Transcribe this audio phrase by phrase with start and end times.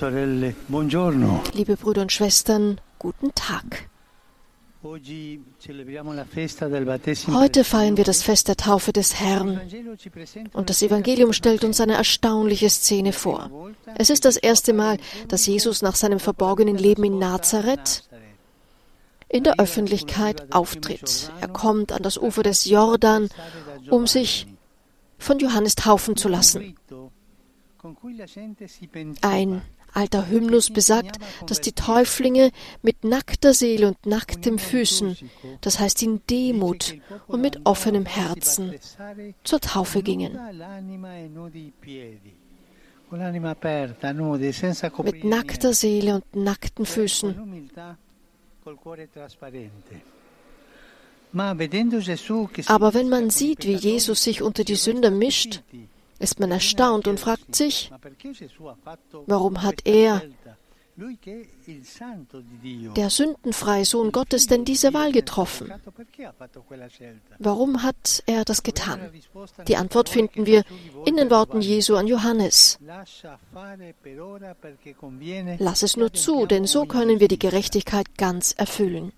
[0.00, 3.88] Liebe Brüder und Schwestern, guten Tag.
[4.82, 5.40] Heute
[7.64, 9.60] feiern wir das Fest der Taufe des Herrn
[10.54, 13.70] und das Evangelium stellt uns eine erstaunliche Szene vor.
[13.96, 18.08] Es ist das erste Mal, dass Jesus nach seinem verborgenen Leben in Nazareth
[19.28, 21.30] in der Öffentlichkeit auftritt.
[21.40, 23.28] Er kommt an das Ufer des Jordan,
[23.88, 24.46] um sich
[25.18, 26.74] von Johannes taufen zu lassen.
[29.22, 29.62] Ein
[29.92, 32.50] alter Hymnus besagt, dass die Täuflinge
[32.82, 35.16] mit nackter Seele und nacktem Füßen,
[35.60, 36.94] das heißt in Demut
[37.26, 38.74] und mit offenem Herzen,
[39.44, 40.38] zur Taufe gingen.
[45.04, 47.70] Mit nackter Seele und nackten Füßen.
[52.66, 55.62] Aber wenn man sieht, wie Jesus sich unter die Sünder mischt.
[56.22, 57.90] Ist man erstaunt und fragt sich,
[59.26, 60.22] warum hat er,
[62.96, 65.72] der sündenfreie Sohn Gottes, denn diese Wahl getroffen?
[67.38, 69.00] Warum hat er das getan?
[69.66, 70.64] Die Antwort finden wir
[71.06, 71.60] in den Worten.
[71.62, 72.78] Jesu an Johannes.
[75.58, 79.12] Lass es nur zu, denn so können wir die Gerechtigkeit ganz erfüllen.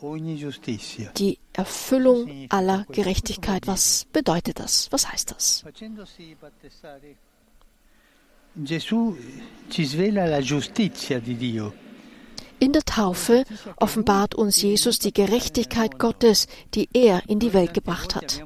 [0.00, 3.66] Die Erfüllung aller Gerechtigkeit.
[3.66, 4.88] Was bedeutet das?
[4.90, 5.64] Was heißt das?
[12.60, 13.44] In der Taufe
[13.76, 18.42] offenbart uns Jesus die Gerechtigkeit Gottes, die er in die Welt gebracht hat.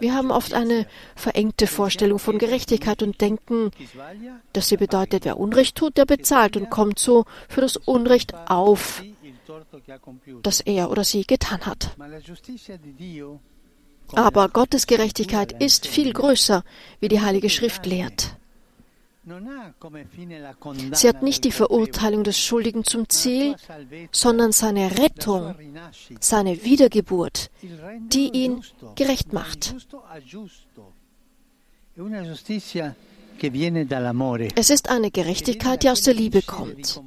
[0.00, 3.70] Wir haben oft eine verengte Vorstellung von Gerechtigkeit und denken,
[4.52, 9.02] dass sie bedeutet, wer Unrecht tut, der bezahlt und kommt so für das Unrecht auf,
[10.42, 11.96] das er oder sie getan hat.
[14.12, 16.64] Aber Gottes Gerechtigkeit ist viel größer,
[17.00, 18.36] wie die Heilige Schrift lehrt.
[20.92, 23.56] Sie hat nicht die Verurteilung des Schuldigen zum Ziel,
[24.12, 25.56] sondern seine Rettung,
[26.20, 27.50] seine Wiedergeburt,
[28.12, 28.62] die ihn
[28.94, 29.74] gerecht macht.
[34.54, 37.02] Es ist eine Gerechtigkeit, die aus der Liebe kommt,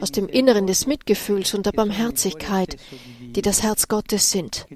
[0.00, 2.76] aus dem Inneren des Mitgefühls und der Barmherzigkeit,
[3.20, 4.66] die das Herz Gottes sind.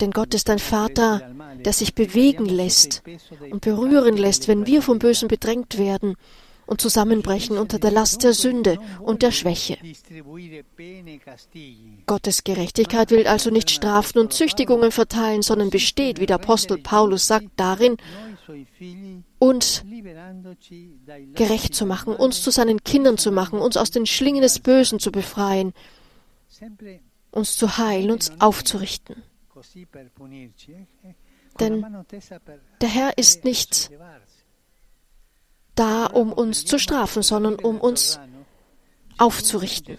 [0.00, 1.34] Denn Gott ist ein Vater,
[1.64, 3.02] der sich bewegen lässt
[3.50, 6.14] und berühren lässt, wenn wir vom Bösen bedrängt werden
[6.66, 9.78] und zusammenbrechen unter der Last der Sünde und der Schwäche.
[12.06, 17.26] Gottes Gerechtigkeit will also nicht Strafen und Züchtigungen verteilen, sondern besteht, wie der Apostel Paulus
[17.26, 17.96] sagt, darin,
[19.38, 19.84] uns
[21.34, 24.98] gerecht zu machen, uns zu seinen Kindern zu machen, uns aus den Schlingen des Bösen
[24.98, 25.72] zu befreien,
[27.30, 29.22] uns zu heilen, uns aufzurichten.
[31.60, 32.04] Denn
[32.80, 33.90] der Herr ist nicht
[35.74, 38.18] da, um uns zu strafen, sondern um uns
[39.18, 39.98] aufzurichten.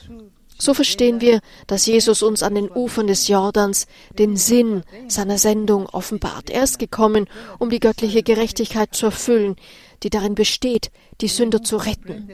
[0.62, 3.88] So verstehen wir, dass Jesus uns an den Ufern des Jordans
[4.18, 6.50] den Sinn seiner Sendung offenbart.
[6.50, 7.28] Er ist gekommen,
[7.60, 9.56] um die göttliche Gerechtigkeit zu erfüllen,
[10.04, 12.30] die darin besteht, die Sünder zu retten.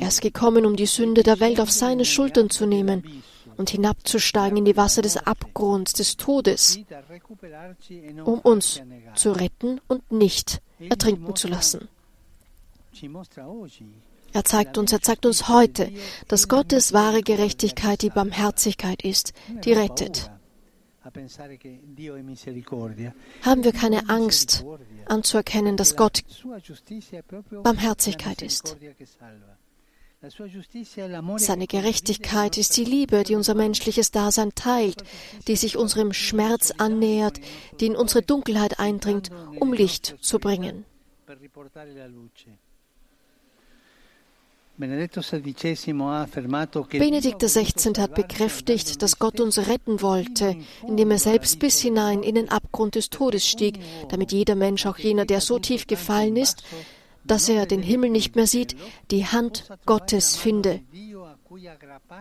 [0.00, 3.22] Er ist gekommen, um die Sünde der Welt auf seine Schultern zu nehmen
[3.56, 6.80] und hinabzusteigen in die Wasser des Abgrunds, des Todes,
[8.24, 8.80] um uns
[9.14, 11.88] zu retten und nicht ertrinken zu lassen.
[14.34, 15.92] Er zeigt uns, er zeigt uns heute,
[16.26, 19.32] dass Gottes wahre Gerechtigkeit die Barmherzigkeit ist,
[19.64, 20.28] die rettet.
[23.42, 24.64] Haben wir keine Angst
[25.06, 26.24] anzuerkennen, dass Gott
[27.62, 28.76] Barmherzigkeit ist.
[31.36, 35.04] Seine Gerechtigkeit ist die Liebe, die unser menschliches Dasein teilt,
[35.46, 37.40] die sich unserem Schmerz annähert,
[37.78, 39.30] die in unsere Dunkelheit eindringt,
[39.60, 40.86] um Licht zu bringen.
[44.76, 45.14] Benedikt
[47.42, 47.92] XVI.
[47.98, 52.96] hat bekräftigt, dass Gott uns retten wollte, indem er selbst bis hinein in den Abgrund
[52.96, 56.64] des Todes stieg, damit jeder Mensch, auch jener, der so tief gefallen ist,
[57.24, 58.76] dass er den Himmel nicht mehr sieht,
[59.12, 60.80] die Hand Gottes finde,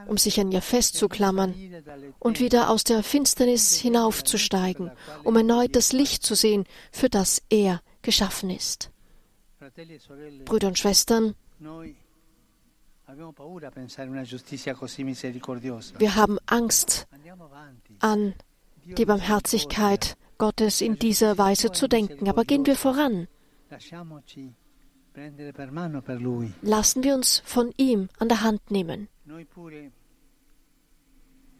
[0.08, 1.56] um sich an ihr festzuklammern
[2.20, 4.92] und wieder aus der Finsternis hinaufzusteigen,
[5.24, 8.92] um erneut das Licht zu sehen, für das er geschaffen ist.
[10.46, 11.36] Brüder und Schwestern,
[15.98, 17.08] wir haben Angst
[18.00, 18.34] an
[18.86, 23.28] die Barmherzigkeit Gottes in dieser Weise zu denken, aber gehen wir voran.
[26.62, 29.08] Lassen wir uns von ihm an der Hand nehmen.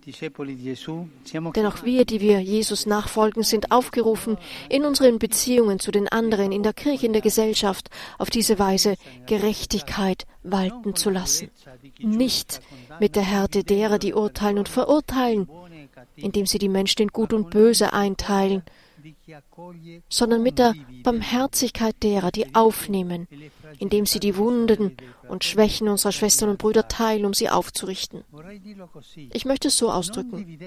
[0.06, 4.38] Denn auch wir, die wir Jesus nachfolgen, sind aufgerufen,
[4.70, 8.96] in unseren Beziehungen zu den anderen, in der Kirche, in der Gesellschaft, auf diese Weise
[9.26, 11.50] Gerechtigkeit walten zu lassen.
[12.00, 12.62] Nicht
[13.00, 15.48] mit der Härte derer, die urteilen und verurteilen,
[16.16, 18.64] indem sie die Menschen in Gut und Böse einteilen,
[20.10, 20.74] sondern mit der
[21.04, 23.28] Barmherzigkeit derer, die aufnehmen,
[23.80, 24.98] indem sie die Wunden
[25.28, 28.24] und Schwächen unserer Schwestern und Brüder teilen, um sie aufzurichten.
[29.32, 30.58] Ich möchte es so ausdrücken.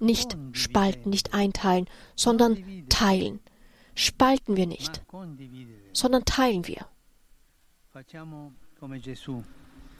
[0.00, 3.40] Nicht spalten, nicht einteilen, sondern teilen.
[3.94, 5.02] Spalten wir nicht,
[5.92, 6.86] sondern teilen wir.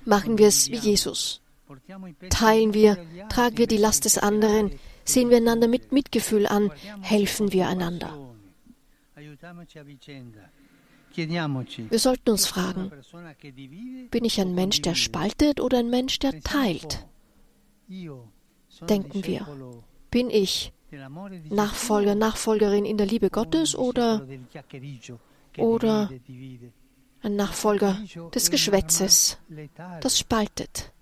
[0.04, 1.40] Machen wir es wie Jesus.
[2.30, 2.96] Teilen wir,
[3.28, 6.70] tragen wir die Last des anderen, sehen wir einander mit Mitgefühl an,
[7.00, 8.12] helfen wir einander.
[11.14, 12.90] Wir sollten uns fragen,
[14.10, 17.06] bin ich ein Mensch, der spaltet oder ein Mensch, der teilt?
[17.88, 19.46] Denken wir,
[20.10, 20.72] bin ich
[21.50, 24.26] Nachfolger, Nachfolgerin in der Liebe Gottes oder,
[25.56, 26.10] oder
[27.22, 27.98] ein Nachfolger
[28.34, 29.38] des Geschwätzes,
[30.00, 30.92] das spaltet?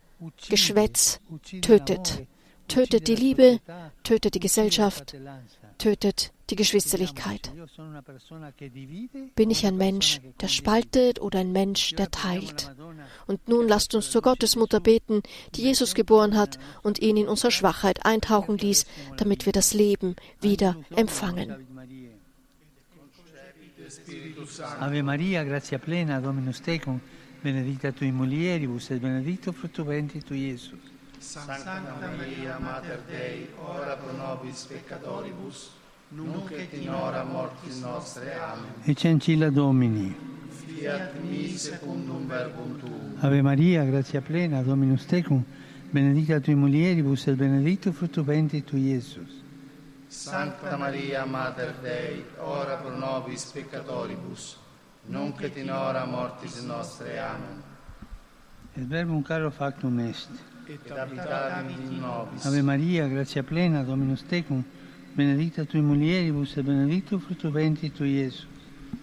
[0.49, 1.21] Geschwätz
[1.61, 2.27] tötet,
[2.69, 3.61] tötet die Liebe,
[4.03, 5.17] tötet die Gesellschaft,
[5.79, 7.53] tötet die Geschwisterlichkeit.
[9.35, 12.73] Bin ich ein Mensch, der spaltet oder ein Mensch, der teilt?
[13.27, 15.23] Und nun lasst uns zur Gottesmutter beten,
[15.55, 18.87] die Jesus geboren hat und ihn in unserer Schwachheit eintauchen ließ,
[19.17, 21.55] damit wir das Leben wieder empfangen.
[24.81, 27.01] Ave Maria, gratia plena, Dominus tecum,
[27.43, 30.96] benedicta tui mulieribus et benedictus fructus ventris tui, Iesus.
[31.27, 31.83] Santa
[32.17, 35.73] Maria, Mater Dei, ora pro nobis peccatoribus,
[36.11, 38.33] nunc et in hora mortis nostre.
[38.33, 38.71] Amen.
[38.85, 40.15] Ecce ancilla Domini.
[40.49, 43.17] Fiat mi secundum verbum tuum.
[43.19, 45.43] Ave Maria, gratia plena, Dominus tecum,
[45.91, 49.43] benedicta tui mulieribus et benedictus fructus ventris tui, Iesus.
[50.07, 54.59] Santa Maria, Mater Dei, ora pro nobis peccatoribus,
[55.07, 57.19] nunc et in hora mortis nostre.
[57.19, 57.63] Amen.
[58.77, 60.55] Et verbum caro factum est.
[60.69, 62.45] Et habitavit in nobis.
[62.45, 64.65] Ave Maria, gratia plena, Dominus tecum,
[65.15, 68.47] benedicta tui mulieribus et benedictus fructus ventris tui, Iesus.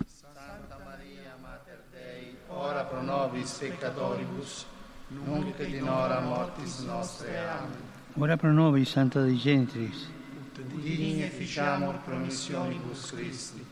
[0.05, 4.65] Santa Maria, Mater Dei, ora pro nobis peccatoribus,
[5.07, 7.37] nunc et in hora mortis nostre.
[7.37, 7.77] Amen.
[8.15, 10.07] Ora pro nobis, Santa Dei Genitrix.
[10.81, 13.65] Digni efficiamur promissionibus Christi.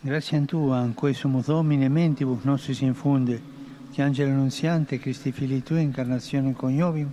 [0.00, 3.40] Grazie a Tua, in cui sumus Domine mentibus nostris infunde,
[3.92, 7.10] che Angelo Annunziante, Christi Fili Tui, incarnazione coniovium,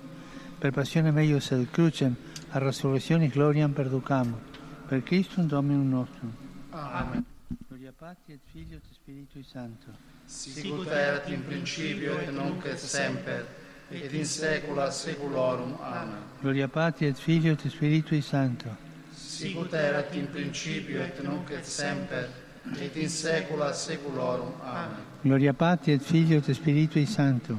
[0.57, 2.15] per passione meius et crucem,
[2.49, 4.39] a resurrectionis gloriam perducamur,
[4.87, 6.33] per Christum Dominum nostrum.
[6.71, 7.25] Amen.
[7.67, 9.91] Gloria Patri et Filio et Spiritui Sancto.
[10.25, 13.45] Sicut erat in principio et nunc et semper,
[13.89, 15.77] et in saecula saeculorum.
[15.79, 16.17] Amen.
[16.41, 18.69] Gloria Patri et Filio et Spiritui Sancto.
[19.13, 24.51] Sicut erat in principio et nunc et semper, et in saecula saeculorum.
[24.63, 24.97] Amen.
[25.21, 27.57] Gloria Patri et Filio et Spiritui Sancto.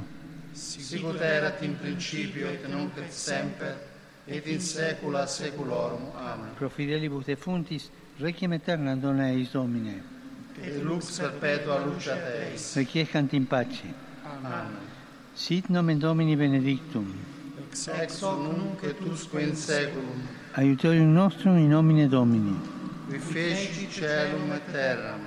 [0.53, 3.75] Sicut erat in principio et nunc et semper,
[4.25, 6.11] et in saecula saeculorum.
[6.15, 6.49] Amen.
[6.55, 7.89] Pro fidelibus defuntis,
[8.19, 10.01] requiem aeternam dona eis Domine.
[10.63, 12.17] Et lux perpetua luceat
[12.51, 12.75] eis.
[12.75, 13.83] Requiescant in pace.
[14.25, 14.77] Amen.
[15.35, 17.13] Sit nomen Domini benedictum.
[17.69, 20.25] Ex hoc nunc et usque in saeculum,
[20.55, 22.76] Aiutorium nostrum in nomine Domini.
[23.09, 25.21] Qui feci celum et terram.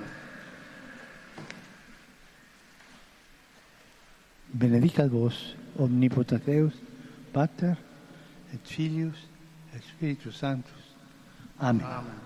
[4.53, 6.73] Benedicat vos, omnipotens Deus,
[7.33, 7.77] Pater,
[8.53, 9.17] et Filius,
[9.75, 10.95] et Spiritus Sanctus.
[11.59, 11.85] Amen.
[11.85, 12.21] Amen.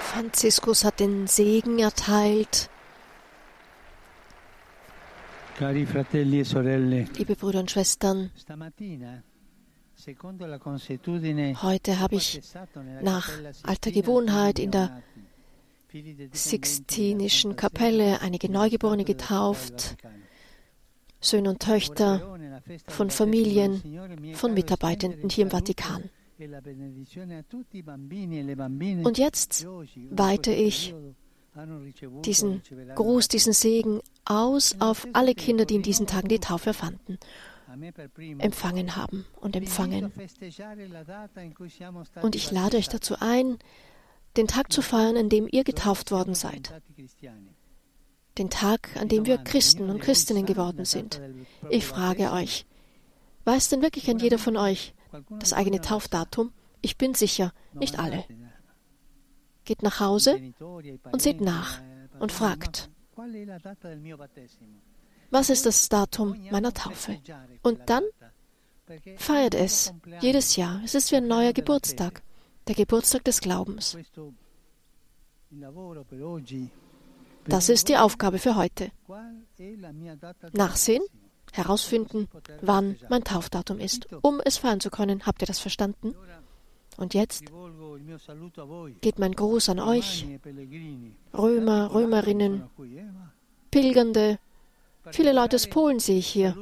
[0.00, 2.70] Franziskus hat den Segen erteilt.
[5.56, 8.30] Cari fratelli e sorelle, Liebe Brüder und Schwestern,
[11.62, 12.42] heute habe ich
[13.00, 13.30] nach
[13.62, 15.02] alter Gewohnheit in der
[16.32, 19.96] Sixtinischen Kapelle einige Neugeborene getauft,
[21.20, 22.38] Söhne und Töchter
[22.88, 26.10] von Familien, von Mitarbeitenden hier im Vatikan.
[29.04, 29.66] Und jetzt
[30.10, 30.94] weite ich
[32.24, 32.62] diesen
[32.94, 37.18] Gruß, diesen Segen aus auf alle Kinder, die in diesen Tagen die Taufe fanden,
[38.38, 40.12] empfangen haben und empfangen.
[42.22, 43.58] Und ich lade euch dazu ein,
[44.36, 46.72] den Tag zu feiern, an dem ihr getauft worden seid.
[48.38, 51.20] Den Tag, an dem wir Christen und Christinnen geworden sind.
[51.70, 52.66] Ich frage euch,
[53.44, 54.94] weiß denn wirklich ein jeder von euch
[55.30, 56.52] das eigene Taufdatum?
[56.82, 58.24] Ich bin sicher, nicht alle.
[59.66, 60.40] Geht nach Hause
[61.12, 61.80] und seht nach
[62.18, 62.88] und fragt.
[65.30, 67.18] Was ist das Datum meiner Taufe?
[67.62, 68.04] Und dann
[69.16, 70.80] feiert es jedes Jahr.
[70.84, 72.22] Es ist wie ein neuer Geburtstag,
[72.68, 73.98] der Geburtstag des Glaubens.
[77.48, 78.92] Das ist die Aufgabe für heute.
[80.52, 81.02] Nachsehen,
[81.52, 82.28] herausfinden,
[82.60, 85.26] wann mein Taufdatum ist, um es feiern zu können.
[85.26, 86.14] Habt ihr das verstanden?
[86.96, 87.44] Und jetzt
[89.00, 90.26] geht mein Gruß an euch,
[91.34, 92.64] Römer, Römerinnen,
[93.70, 94.38] Pilgernde.
[95.10, 96.56] Viele Leute aus Polen sehe ich hier.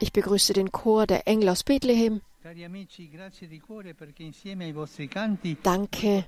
[0.00, 2.20] Ich begrüße den Chor der Engel aus Bethlehem.
[5.62, 6.24] Danke,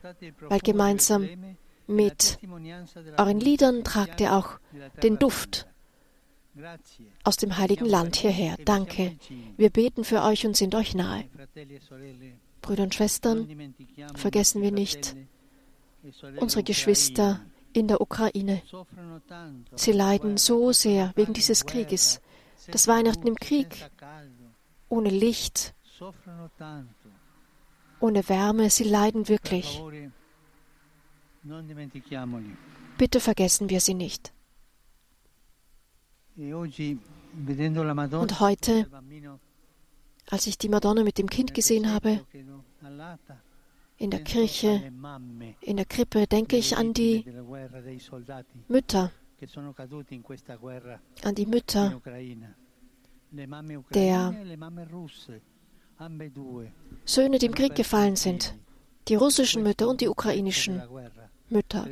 [0.48, 1.28] weil gemeinsam
[1.86, 2.38] mit
[3.16, 4.58] euren Liedern tragt ihr auch
[5.02, 5.66] den Duft
[7.24, 8.56] aus dem heiligen Land hierher.
[8.64, 9.16] Danke.
[9.56, 11.24] Wir beten für euch und sind euch nahe.
[12.60, 13.74] Brüder und Schwestern,
[14.14, 15.16] vergessen wir nicht
[16.36, 17.40] unsere Geschwister
[17.72, 18.62] in der Ukraine.
[19.74, 22.20] Sie leiden so sehr wegen dieses Krieges.
[22.70, 23.90] Das Weihnachten im Krieg,
[24.88, 25.74] ohne Licht,
[28.00, 29.82] ohne Wärme, sie leiden wirklich.
[32.98, 34.32] Bitte vergessen wir sie nicht.
[38.12, 38.86] Und heute,
[40.28, 42.20] als ich die Madonna mit dem Kind gesehen habe,
[43.96, 44.92] in der Kirche,
[45.60, 47.24] in der Krippe, denke ich an die
[48.68, 49.12] Mütter,
[51.22, 52.00] an die Mütter
[53.94, 54.34] der
[57.04, 58.54] Söhne, die im Krieg gefallen sind,
[59.08, 60.82] die russischen Mütter und die ukrainischen
[61.48, 61.86] Mütter.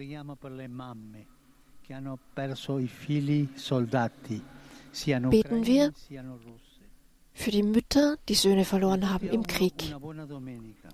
[5.30, 5.92] Beten wir
[7.32, 9.96] für die Mütter, die Söhne verloren haben im Krieg,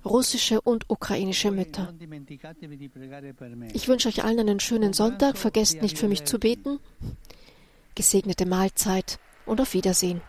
[0.05, 1.93] russische und ukrainische Mütter.
[3.75, 5.37] Ich wünsche euch allen einen schönen Sonntag.
[5.37, 6.79] Vergesst nicht für mich zu beten.
[7.95, 10.23] Gesegnete Mahlzeit und auf Wiedersehen.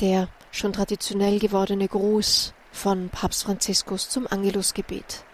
[0.00, 5.24] Der schon traditionell gewordene Gruß von Papst Franziskus zum Angelusgebet.